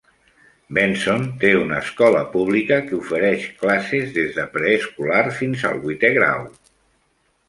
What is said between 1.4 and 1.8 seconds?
té una